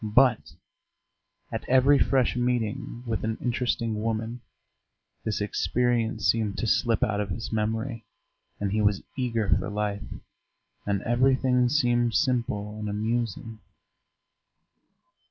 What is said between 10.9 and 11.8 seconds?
everything